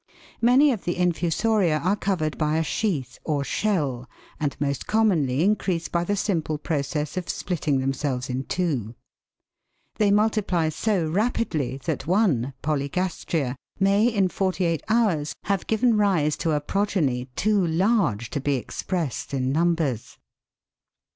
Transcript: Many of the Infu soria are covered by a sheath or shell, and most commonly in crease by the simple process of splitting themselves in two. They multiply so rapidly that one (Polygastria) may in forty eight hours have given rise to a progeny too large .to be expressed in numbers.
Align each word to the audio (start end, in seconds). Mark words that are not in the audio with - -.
Many 0.41 0.71
of 0.71 0.85
the 0.85 0.95
Infu 0.95 1.31
soria 1.31 1.77
are 1.77 1.95
covered 1.95 2.35
by 2.39 2.57
a 2.57 2.63
sheath 2.63 3.19
or 3.23 3.43
shell, 3.43 4.09
and 4.39 4.59
most 4.59 4.87
commonly 4.87 5.43
in 5.43 5.55
crease 5.55 5.89
by 5.89 6.03
the 6.03 6.15
simple 6.15 6.57
process 6.57 7.17
of 7.17 7.29
splitting 7.29 7.77
themselves 7.79 8.27
in 8.27 8.45
two. 8.45 8.95
They 9.99 10.09
multiply 10.09 10.69
so 10.69 11.07
rapidly 11.07 11.77
that 11.85 12.07
one 12.07 12.55
(Polygastria) 12.63 13.53
may 13.79 14.07
in 14.07 14.29
forty 14.29 14.65
eight 14.65 14.81
hours 14.89 15.35
have 15.43 15.67
given 15.67 15.95
rise 15.95 16.35
to 16.37 16.53
a 16.53 16.61
progeny 16.61 17.25
too 17.35 17.63
large 17.67 18.31
.to 18.31 18.41
be 18.41 18.55
expressed 18.55 19.35
in 19.35 19.51
numbers. 19.51 20.17